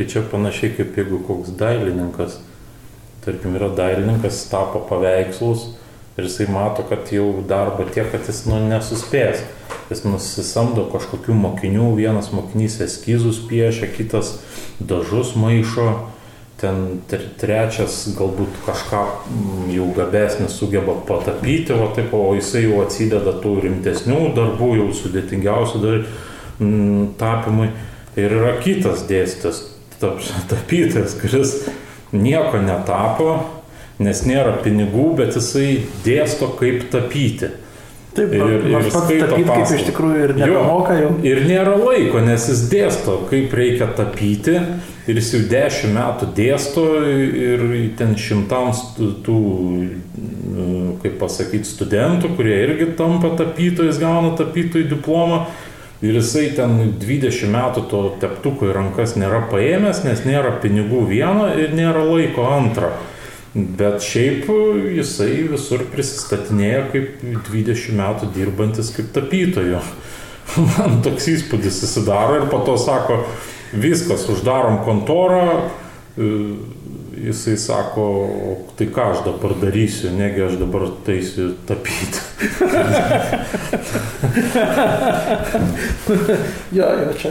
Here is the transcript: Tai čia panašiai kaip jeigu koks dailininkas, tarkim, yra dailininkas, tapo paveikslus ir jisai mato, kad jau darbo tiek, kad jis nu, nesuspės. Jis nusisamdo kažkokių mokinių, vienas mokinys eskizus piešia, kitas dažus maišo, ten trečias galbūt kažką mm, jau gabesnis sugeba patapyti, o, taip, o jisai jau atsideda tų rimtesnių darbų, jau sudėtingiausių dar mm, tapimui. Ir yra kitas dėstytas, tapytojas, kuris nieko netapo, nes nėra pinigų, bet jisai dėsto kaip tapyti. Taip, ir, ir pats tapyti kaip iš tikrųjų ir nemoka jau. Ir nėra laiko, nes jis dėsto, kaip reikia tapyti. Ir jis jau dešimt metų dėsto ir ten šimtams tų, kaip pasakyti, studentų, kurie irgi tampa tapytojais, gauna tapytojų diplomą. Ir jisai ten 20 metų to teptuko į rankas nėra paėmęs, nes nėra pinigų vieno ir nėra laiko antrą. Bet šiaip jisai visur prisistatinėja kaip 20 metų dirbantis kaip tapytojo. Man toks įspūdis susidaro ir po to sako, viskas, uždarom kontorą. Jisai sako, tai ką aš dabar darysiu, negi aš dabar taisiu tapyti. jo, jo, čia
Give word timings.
Tai 0.00 0.06
čia 0.08 0.22
panašiai 0.24 0.70
kaip 0.72 0.94
jeigu 0.96 1.18
koks 1.28 1.50
dailininkas, 1.60 2.38
tarkim, 3.20 3.52
yra 3.58 3.66
dailininkas, 3.76 4.38
tapo 4.48 4.80
paveikslus 4.88 5.66
ir 6.16 6.24
jisai 6.24 6.46
mato, 6.48 6.86
kad 6.88 7.10
jau 7.12 7.42
darbo 7.44 7.84
tiek, 7.84 8.06
kad 8.08 8.24
jis 8.24 8.46
nu, 8.48 8.56
nesuspės. 8.70 9.42
Jis 9.90 10.06
nusisamdo 10.06 10.86
kažkokių 10.88 11.36
mokinių, 11.36 11.90
vienas 11.98 12.30
mokinys 12.32 12.78
eskizus 12.80 13.42
piešia, 13.50 13.90
kitas 13.92 14.30
dažus 14.80 15.34
maišo, 15.36 15.84
ten 16.62 17.02
trečias 17.10 17.98
galbūt 18.16 18.56
kažką 18.64 19.02
mm, 19.04 19.66
jau 19.74 19.88
gabesnis 19.98 20.56
sugeba 20.56 20.94
patapyti, 21.10 21.76
o, 21.76 21.90
taip, 21.92 22.14
o 22.16 22.30
jisai 22.38 22.64
jau 22.64 22.80
atsideda 22.86 23.36
tų 23.44 23.58
rimtesnių 23.66 24.22
darbų, 24.38 24.70
jau 24.80 24.88
sudėtingiausių 25.02 25.82
dar 25.84 26.00
mm, 26.00 27.04
tapimui. 27.20 27.68
Ir 28.16 28.32
yra 28.40 28.56
kitas 28.64 29.04
dėstytas, 29.06 29.60
tapytojas, 30.00 31.16
kuris 31.20 31.56
nieko 32.12 32.60
netapo, 32.64 33.34
nes 34.00 34.22
nėra 34.26 34.58
pinigų, 34.64 35.10
bet 35.18 35.36
jisai 35.38 35.82
dėsto 36.06 36.54
kaip 36.58 36.88
tapyti. 36.92 37.52
Taip, 38.10 38.32
ir, 38.34 38.64
ir 38.66 38.86
pats 38.90 39.06
tapyti 39.06 39.44
kaip 39.46 39.74
iš 39.76 39.84
tikrųjų 39.86 40.22
ir 40.24 40.32
nemoka 40.40 40.96
jau. 40.98 41.10
Ir 41.22 41.44
nėra 41.46 41.76
laiko, 41.78 42.18
nes 42.24 42.48
jis 42.50 42.64
dėsto, 42.72 43.20
kaip 43.30 43.54
reikia 43.54 43.86
tapyti. 43.94 44.56
Ir 45.10 45.18
jis 45.18 45.30
jau 45.34 45.40
dešimt 45.50 45.94
metų 45.94 46.26
dėsto 46.34 46.84
ir 47.06 47.62
ten 47.98 48.16
šimtams 48.18 48.82
tų, 49.26 49.38
kaip 51.04 51.16
pasakyti, 51.22 51.66
studentų, 51.70 52.34
kurie 52.38 52.58
irgi 52.66 52.90
tampa 52.98 53.32
tapytojais, 53.38 53.98
gauna 54.02 54.34
tapytojų 54.38 54.90
diplomą. 54.90 55.44
Ir 56.00 56.16
jisai 56.16 56.46
ten 56.56 56.78
20 56.96 57.50
metų 57.52 57.84
to 57.90 58.02
teptuko 58.22 58.70
į 58.70 58.72
rankas 58.72 59.18
nėra 59.20 59.42
paėmęs, 59.50 60.00
nes 60.06 60.22
nėra 60.24 60.54
pinigų 60.62 61.02
vieno 61.10 61.50
ir 61.52 61.74
nėra 61.76 62.06
laiko 62.08 62.46
antrą. 62.48 62.94
Bet 63.52 64.00
šiaip 64.06 64.46
jisai 64.94 65.42
visur 65.50 65.84
prisistatinėja 65.92 66.86
kaip 66.92 67.20
20 67.50 67.98
metų 67.98 68.30
dirbantis 68.36 68.92
kaip 68.96 69.10
tapytojo. 69.12 69.82
Man 70.78 71.02
toks 71.04 71.28
įspūdis 71.34 71.82
susidaro 71.82 72.38
ir 72.40 72.48
po 72.50 72.62
to 72.64 72.78
sako, 72.80 73.20
viskas, 73.76 74.24
uždarom 74.32 74.80
kontorą. 74.86 75.44
Jisai 77.20 77.56
sako, 77.60 78.04
tai 78.78 78.86
ką 78.88 79.02
aš 79.12 79.18
dabar 79.26 79.52
darysiu, 79.60 80.08
negi 80.16 80.40
aš 80.46 80.54
dabar 80.60 80.82
taisiu 81.06 81.46
tapyti. 81.68 82.20
jo, 86.78 86.86
jo, 87.02 87.08
čia 87.20 87.30